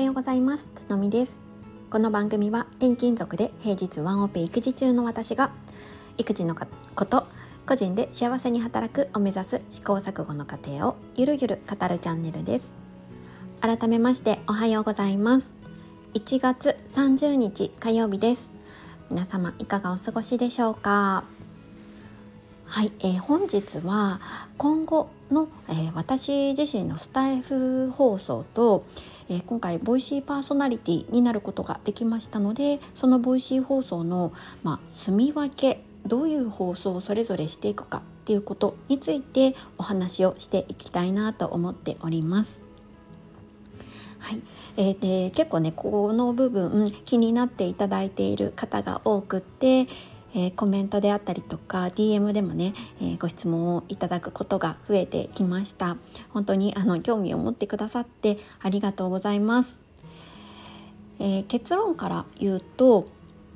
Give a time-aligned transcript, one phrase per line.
[0.00, 0.68] ようございます。
[0.74, 1.40] つのみです。
[1.90, 5.50] この番組は転勤族で平日ワンオペ育児中の私が
[6.16, 7.26] 育児のこと
[7.66, 12.72] 個人で幸せに働くを目指す試行錯誤の過程をゆるゆる語るチャンネルです。
[13.60, 15.52] 改めましておはようございます。
[16.14, 18.50] 1月30日火曜日です。
[19.10, 21.24] 皆様いかがお過ごしでしょうか？
[22.70, 24.20] はい、えー、本日は
[24.56, 28.86] 今後の、えー、私自身のスタイフ放送と、
[29.28, 42.60] えー、今回 Voicy パーソナリティになることができましたのでその Voicy 放送の、まあ、住み分けどういう放送をそれぞれしていくかっていうことについてお話をしていきたいなと思っております。
[44.20, 44.42] はい、
[44.76, 49.88] えー、で結構ねこの部分気になっていただいている方が多くって、
[50.34, 55.96] えー、コメントであったりとか DM でもね、えー、ご質問をいただくことが増えてきました。
[56.30, 59.80] 本当にあの興味を持ってくださってありがとうございます、
[61.18, 63.06] えー、結論から言うと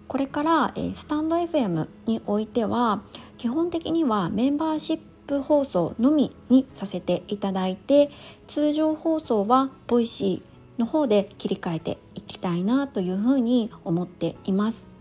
[0.06, 3.00] これから、え stand.fm においては
[3.38, 8.10] 基本的にはメンバーシップ放送のみにさせていただいて
[8.46, 14.93] 通常放送は Voicy の方で切り替えていきたいなというふうに思っています。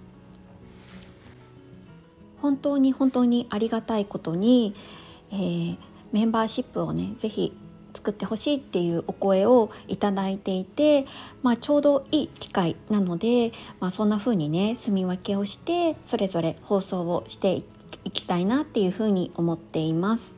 [2.43, 4.75] 本当に本当にありがたいことに、
[5.31, 5.77] えー、
[6.11, 7.53] メンバーシップをね是非
[7.93, 11.05] 作ってほしいっていうお声をいただいていて、
[11.41, 17.63] まあ、ちょうどいい機会なので、まあ、そんな風にね住み分けをしてそれぞれ放送をして
[18.03, 20.35] いきたいなっていう風に思っています。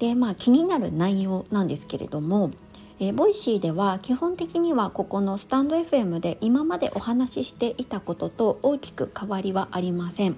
[0.00, 2.50] でまあ気になる内容なんですけれども
[2.98, 10.36] えー、 Voicy では基本的にはここのスタンド FM で今までお話ししていたことと大きく変わりはありません。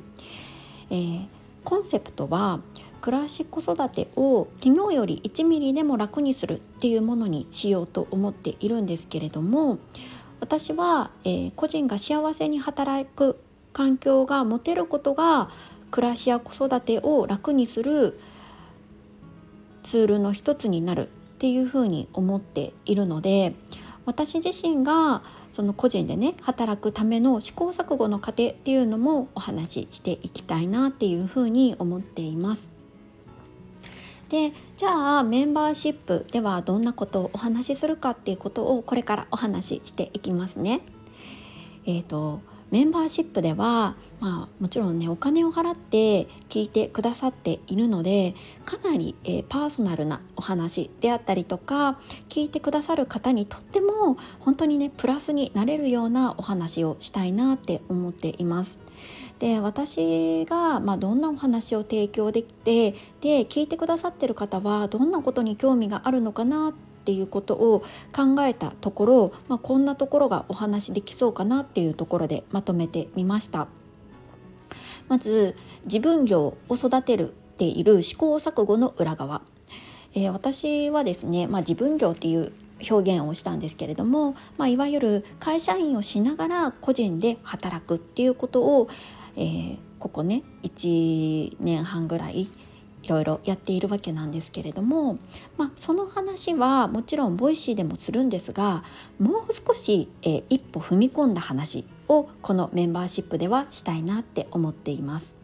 [0.91, 1.27] えー、
[1.65, 2.61] コンセプトは
[3.01, 9.79] 暮らし子育てを昨日より1ミリでも楽にするっていうものにしようと思っているんですけれども
[10.41, 13.39] 私は、えー、個人が幸せに働く
[13.73, 15.51] 環境が持てることが
[15.91, 18.19] 暮らしや子育てを楽にする
[19.83, 23.55] ツールの一つになるっていうふうに思っているので
[24.07, 25.23] 私自身が
[25.53, 32.71] その個人でね働くための試行錯誤の過程っていうのもお話ししていきたいなっていうふうに思っています。
[34.31, 40.81] でじゃあメンバーシップではどんなことをお話しするかっていうことをこれからお話ししていきますね。
[41.87, 42.41] えーと
[42.71, 48.35] メンバーシップでは、まあ、もちろんねお金を払って聞いてくださっているので
[48.65, 51.99] かなり、えー、パーソナルなお話であったりとか
[52.29, 58.79] 聞いてくださる方にとっても本当にねプラスになれるようなお話をしたいなって思っています。
[59.39, 67.83] で私が、まあ、どんなお話を提供できてで聞いてくださってる方はどんなことに興味があるのかなってっていうことを
[68.15, 73.69] 考えたところ、まあ、こんなところがお話できそうかなっていうところでまとめてみました。
[75.09, 79.41] まず自分業を育てるている試行錯誤の裏側、
[80.15, 82.53] えー、私はですね、まあ、自分業っていう
[82.91, 88.89] 表現をしたんですけれども、まあ、いわゆる会社員をしながら個人で働くっていうことを、
[89.35, 92.49] えー、ここね1年半ぐらい
[93.09, 95.19] いろいろやっているわけなんですけれども、
[95.57, 98.85] まあ、その話はもちろん Voicy でもするんですが
[99.19, 105.35] もう少し、えー、一歩踏み込んだ話をこのメンバーシップではしたいなって思っています。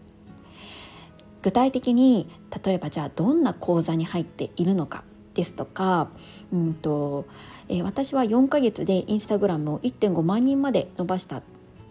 [1.41, 2.28] 具体的に
[2.64, 5.04] 例えばじゃあどんな講座に入っているのか
[5.34, 6.08] ですとか、
[6.52, 7.26] うんと
[7.69, 11.42] えー、私は4ヶ月でインスタグラムを1.5万人まで伸ばした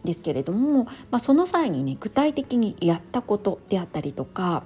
[0.04, 4.64] ですけれども、まあ、その際にね具体的にやったことであったりとか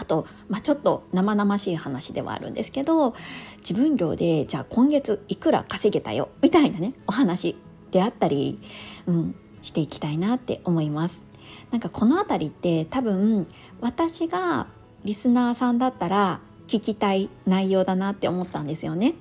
[0.00, 3.14] あと、まあ、ちょっと生々しい話ではあるんですけど
[3.58, 7.54] 自分業でじゃあ今月いくら稼げたよみたいなねお話
[7.90, 8.58] であったり、
[9.06, 11.22] うん、していきたいなって思います。
[11.70, 13.46] なんかこの辺りって多分
[13.80, 14.68] 私が
[15.04, 19.14] リスナーさんだったら聞きたい内容だなって思ったんですよね。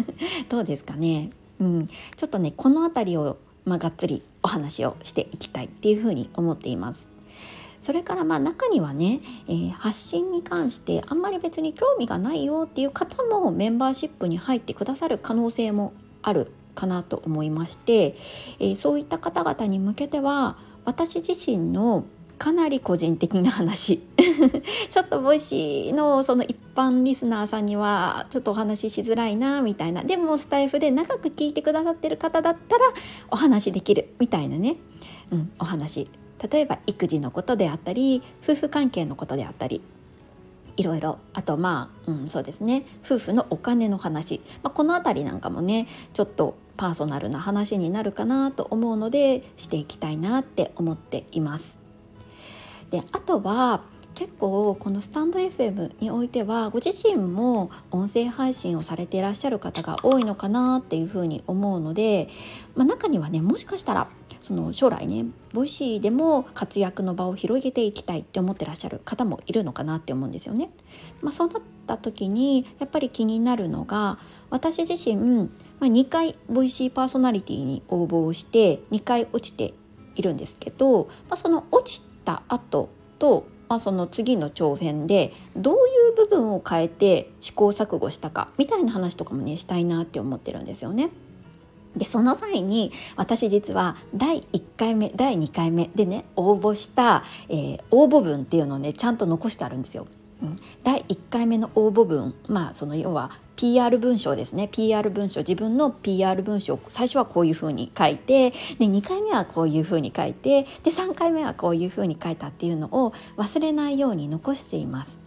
[0.50, 1.30] どうですかね、
[1.60, 7.15] うん、ちょっとねこの辺りを、まあ、がっつりお話をしていきたいっていうふうに思っています。
[7.86, 18.16] それからまあ中にはね、えー、発信に関してあんまり別に興味がないよっていう方もメンバーシップに入ってくださる可能性もあるかなと思いまして、
[18.58, 22.06] えー、そういった方々に向けては私自身の
[22.38, 24.00] かなり個人的な話
[24.90, 32.84] ちょっと Voicy のその一般リスナーさんにはちょっとお話ししづらいなみたいなでもスタエフで長く聞いてくださってる方だったら
[33.30, 34.76] お話できるみたいなね、
[35.30, 36.08] うん、お話
[36.50, 39.80] 例えば育児のことであったり夫婦関係のことであったり
[40.76, 41.18] いろいろ。
[41.32, 42.84] あとまあ、うん、そうですね。
[43.04, 51.78] 夫婦のお金の話、まあ、この辺りなんかもねちょっとパーソナルな話になるかなと思うのでしていきたいなって思っています。
[52.90, 53.82] であとは
[54.14, 62.28] 結構このスタンド FM においてはご自身も音声配信をされていらっしゃる方が多いのかなっていうふうに思うので、
[62.74, 64.08] まあ、中にはねもしかしたら
[64.46, 70.70] その将来ね Voicy でも活躍の場を広げていきたいって思ってらっしゃる方もいるのかなって思うんですよね。
[71.20, 75.48] まあ、そうなった時にやっぱり気になるのが私自身、ま
[75.80, 79.74] あ、2回 Voicy パーソナリティに応募をして2回落ちて
[80.14, 82.88] いるんですけど、まあ、その落ちた後
[83.18, 85.78] と、まあ、その次の挑戦でどうい
[86.12, 91.10] う部分を変えて試行錯誤したかみたいな話とかもねしたいなって思ってるんですよね。
[91.94, 100.06] でその際に私実は第1回目第2回目でね応募した、えー、応募文っていうのをねちゃんと残してあるんですよ。
[100.82, 115.25] 第1回目の応募文まあその要は PR 文章ですね PR 文章自分の PR 文章最初はこういうふうに書いてで2回目はこういうふうに書いてで3回目はこういうふうに書いたっていうのを忘れないように残しています。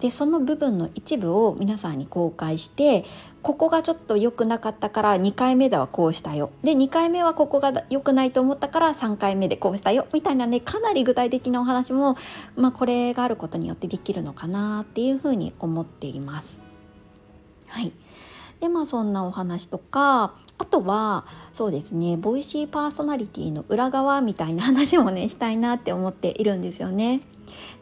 [0.00, 3.04] でその部分の一部を皆さんに公開して
[3.42, 12.16] ここがちょっと良くなかったから2回目ではこうしたよで2回目はここが良くないと思ったから3回目でこうしたよみたいなねかなり具体的なお話も、
[12.56, 16.60] まあ、これがあることによってできるのかなっていうふうに思っています。
[17.68, 17.92] はい
[18.60, 27.20] でまあそんなお話とかあとはそうですね Voicy パーソナリティの裏側みたいな話もねしたいなって思っているんですよね。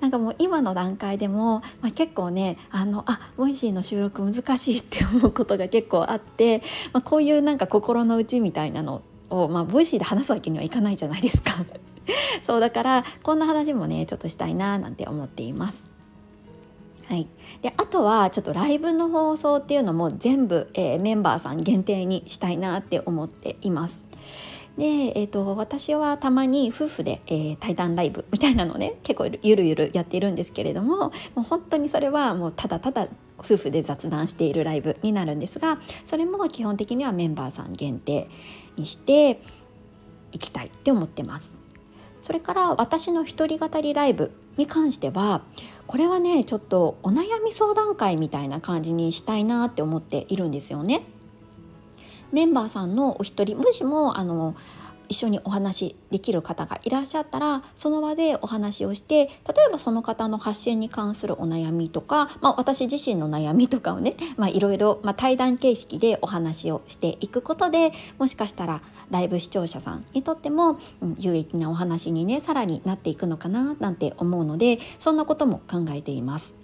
[0.01, 6.63] なんかもう今の段階でも、まあ、結構ねあのあ Voicy の収録難しいって思うことが結構あって、
[6.93, 11.53] まあ、こういうなんか心の内みたいなのを、まあ、 Voicyで話すわけにはいかないじゃないですか。
[12.47, 15.94] そうだからこんな話もねちょっとしたいななんて思っています。
[17.09, 17.29] はい、
[17.63, 24.07] であとはちょっとライブの放送っていうのも全部、えー、メンバーさん限定にしたいなって思っています。
[24.79, 24.85] で、
[25.15, 33.07] えーと、私はたまに夫婦で、えー、対談ライブみたいなのね結構ゆるゆるやっているんですけれどももう本当にそれはもうただただ
[33.39, 38.29] 夫婦で雑談しているライブになるんですがそれも基本的にはメンバーさん限定
[38.77, 39.41] にして
[40.33, 41.57] いきたいって思ってます。
[42.21, 45.43] それから私の一人語りライブに関しては
[45.87, 51.03] これはねちょっとお悩み相談会みたいな感じにしたいなって思っているんですよね。
[52.33, 54.57] メンバーさんのお一人もしもあの
[55.09, 59.33] 一緒にお話できる方がいらっしゃったらその場でお話をして例
[59.69, 64.17] えばその方の発信に関するお悩みとか、まあ、私自身の悩みとかをね、
[64.53, 76.55] いろいろ、対談形式でお話をしていくことでもしかしたらライブ視聴者さんにとっても、うん、有益なお話にねさらになっていくのかななんて思うのでそんなことも考えています。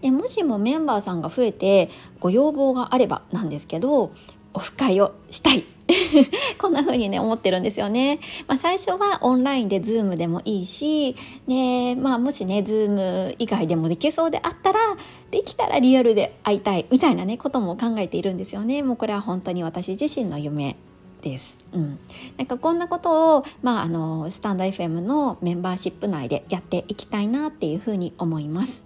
[0.00, 1.88] でもしもメンバーさんが増えて
[2.20, 4.12] ご要望があればなんですけど
[4.54, 5.64] オフ会をしたい
[6.58, 8.18] こんな風にね思ってるんですよね。
[8.46, 11.16] まあ、最初はオンラインで Zoom でもいいし、
[11.46, 14.80] ねまあ、もしね Zoom 以外でもできそうであったら
[15.30, 18.82] できたらリアルで会いたいみたいなねことも考えているんですよね。
[18.82, 20.76] もうこれは本当に私自身の夢
[21.20, 21.58] です。
[21.72, 21.98] うん、
[22.36, 28.83] なんかこんなことを、まあ、あのスタンド FM のメンバーシップ内でやっていきたいなっていうふうに思います。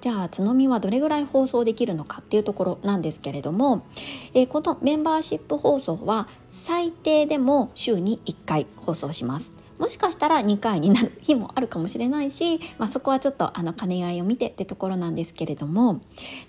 [0.00, 3.84] じゃあつのみはどれぐらい放送できるのかっていうところなんですけれども、
[4.32, 9.52] えー、このメンバーシップ放送は最低でも週に1回放送します。
[9.78, 16.00] もしかしたら2回になる日もあるかもしれないし、まあ、そこはちょっとあの兼ね合いを見てってところなんですけれども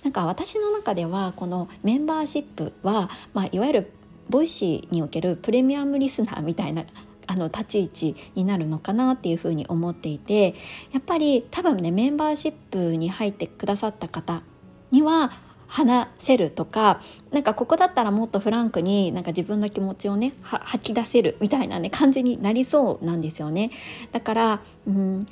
[0.03, 3.91] なんか私の中ではこのメンバーシップは、まあ、いわゆる
[4.29, 6.86] Voicyにおけるプレミアムリスナーみたいな
[7.29, 10.55] あの立ち位置になるのかなっていうふうに思っていて
[10.91, 14.41] やっぱり多分ねメンバーシップに入ってくださった方
[14.89, 15.31] には
[15.67, 17.00] 話せるとか
[17.31, 23.69] なんかここだったらもっとフランクになんか自分の気持ちをね吐き出せるみたいなね感じになりそうなんですよね。
[24.12, 25.27] だから、うん、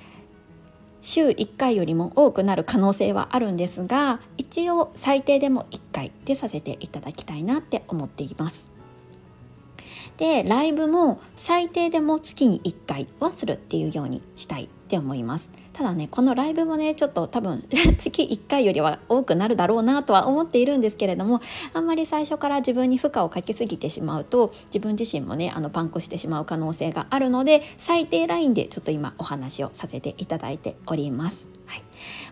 [1.01, 8.76] 週1回よりも多くなる可能性はあるんですが一応最低でも1回でさせていただきたいなって思っています。
[10.17, 17.63] でライブも最低でも月に1回はするっていうようにしたいって思いますただねこのライブもねちょっと多分
[17.99, 21.39] 月1回よりは多くなるだろうなとは思っているんですけれども
[21.73, 31.47] あんまり最初から自分に負荷をかけすぎてしまうと自分自身もねあのパンクしてしまう可能性があるので最低ラインでちょっと今お話をさせていただいております。
[31.67, 31.83] はい、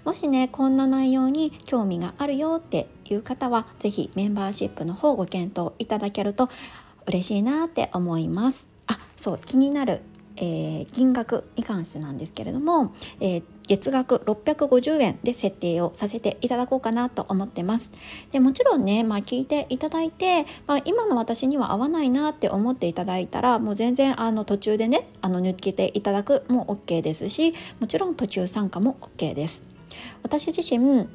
[0.05, 6.49] もしねこんな内容に興味があるよっていう方は是非メンバーシップの方ご検討いただけると
[7.07, 8.67] 嬉しいなって思います。
[8.87, 10.01] あそう気になる、
[10.37, 17.91] えー、金額に関してなんですけれども、えー、月額650円で設定をさせていただこうかなと思ってます
[18.31, 29.61] でもちろんね、まあ、聞いていただいて、まあ、今の私には合わないなって思っていただいたらもう全然あの途中でねあの抜けていただくも OK ですしもちろん途中参加も OK です
[30.21, 31.07] 私自身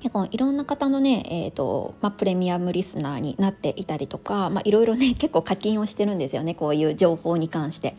[0.00, 7.94] 結構いろんな方のね、えーとまあ、プレミアムリスナーになっていたりとか、まあ、いろいろね 結構課金をしてるんですよねこういう情報に関して。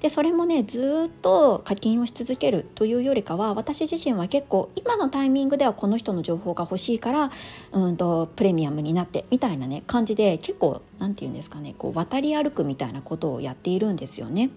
[0.00, 7.30] でそれもねずっと課金をし続けるというよりかは私自身は結構今のタイミングではこの人の情報が欲しいから
[7.72, 14.50] うんとプレミアムになってみたいなね感じで結構何て言うんですかねこう渡り歩くみたいなことをやっているんですよね。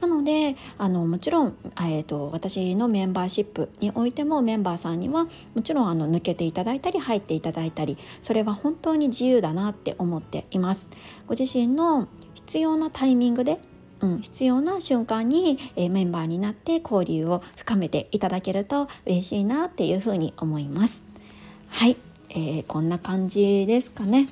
[0.00, 10.88] なのであのもちろん、えーと、私のメンバーシップにおいてもメンバーさんにはもちろんあの抜けていただいたり入っていただいたりそれは本当に自由だなって思っています。
[11.28, 13.60] ご自身の必要なタイミングで
[14.00, 21.02] うん、必要な瞬間に、え、メンバーになって交流を深めていただけると嬉しいなっていうふうに思います。
[21.68, 21.96] はい、
[22.28, 24.26] えー、こんな感じですかね。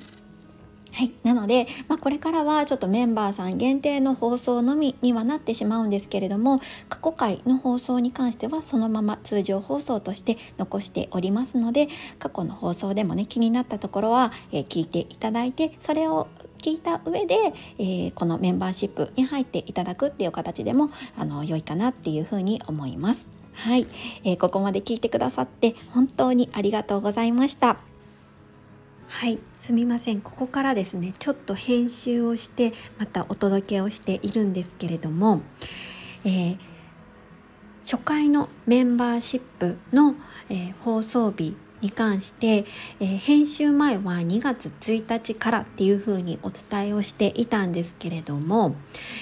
[0.93, 11.87] はい、なので、まあ、これからはちょっとメンバーさん限定の放送のみにはなってしまうんですけれども過去回の放送に関してはそのまま通常放送として残しておりますので
[12.19, 16.27] 過去の放送でもね気になったところは、えー、聞いていただいてそれを
[16.59, 17.35] 聞いた上で、
[17.79, 23.27] えー、このメンバーシップに入っていただくっていう形でもあの良いかなっていうふうに思います。
[23.53, 23.87] はい、
[24.23, 27.92] えー、ここまで聞いてくださって本当にありがとうございました。
[29.13, 35.41] はいすみませんここからですねちょっと編集をしてまたお届けをしているんですけれども、
[36.25, 36.57] えー、
[37.83, 40.15] 初回のメンバーシップの、
[40.49, 42.65] えー、放送日に関して、
[42.99, 48.75] えー、編集前は2月1日からっていうふうにお伝えをしていたんですけれども、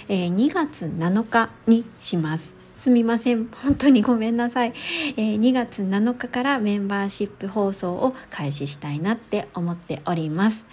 [0.08, 2.61] え、2月7日にします。
[2.82, 3.48] すみません。
[3.64, 4.74] 本当にごめんなさい、
[5.16, 10.66] えー、2月7日からメンバーシップ放送を開始したいなって思っております。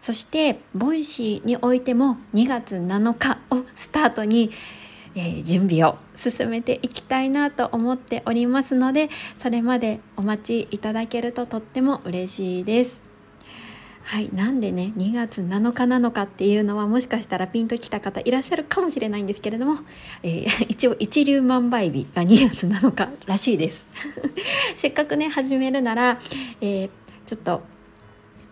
[0.00, 4.50] そして Voicyにおいても2月7日をスタートに、
[5.14, 13.05] えー、準備を進めていきたいなと思っておりますのでそれまでお待ちいただけるととっても嬉しいです。
[14.06, 19.80] はい、なんでね2月7日なのかっていうのはもしかしたらピンときた方いらっしゃるかもしれないんですけれども、
[20.22, 23.88] えー、 一応一粒万倍日が2月7日らしいです。
[24.78, 26.20] せっかくね始めるなら、
[26.60, 26.90] えー、
[27.26, 27.62] ちょっと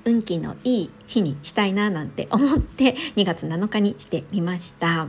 [0.05, 5.07] 運気のいい日にしたいななんて思って2月7日にしてみました。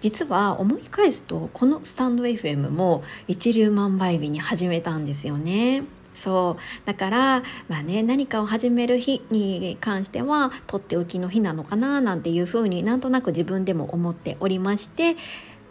[0.00, 5.82] 実は思い返すとこのスタンド FM も一粒万倍日に始めたんですよね。
[6.14, 6.86] そう。
[6.86, 15.16] だからまあね何かを始める日に関してはとっておきの日なのかななんていうふうになんとなく自分でも思っておりまして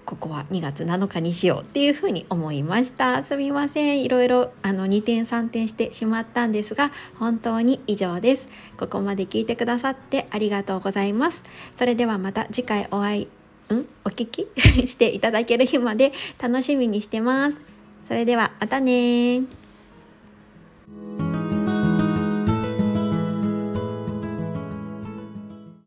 [0.05, 3.23] ここは2月7日にしようっていうふうに思いました。
[3.23, 4.03] すみません。
[4.03, 8.47] いろいろあの2点3点してしまったんですが本当に以上です。
[8.77, 11.43] ここまで聞いてくださってありがとうございます。
[11.77, 13.87] それではまた次回お会いん？
[14.03, 14.47] お聞き？
[14.87, 17.57] していただける日まで楽しみにしてます。
[18.07, 19.60] それではまたね
[20.91, 21.30] Bye.